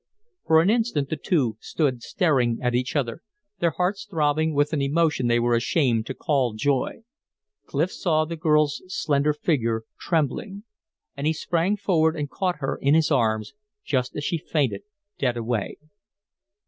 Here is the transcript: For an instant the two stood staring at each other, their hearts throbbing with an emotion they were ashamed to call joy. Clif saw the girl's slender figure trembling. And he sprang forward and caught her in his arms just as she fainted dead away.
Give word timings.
For 0.47 0.61
an 0.63 0.71
instant 0.71 1.09
the 1.11 1.15
two 1.15 1.57
stood 1.59 2.01
staring 2.01 2.57
at 2.59 2.73
each 2.73 2.95
other, 2.95 3.21
their 3.59 3.69
hearts 3.69 4.07
throbbing 4.09 4.55
with 4.55 4.73
an 4.73 4.81
emotion 4.81 5.27
they 5.27 5.39
were 5.39 5.53
ashamed 5.53 6.07
to 6.07 6.15
call 6.15 6.53
joy. 6.53 7.03
Clif 7.67 7.91
saw 7.91 8.25
the 8.25 8.35
girl's 8.35 8.81
slender 8.87 9.31
figure 9.31 9.83
trembling. 9.99 10.63
And 11.15 11.27
he 11.27 11.33
sprang 11.33 11.77
forward 11.77 12.15
and 12.15 12.31
caught 12.31 12.61
her 12.61 12.79
in 12.81 12.95
his 12.95 13.11
arms 13.11 13.53
just 13.85 14.15
as 14.15 14.23
she 14.23 14.39
fainted 14.39 14.81
dead 15.19 15.37
away. 15.37 15.77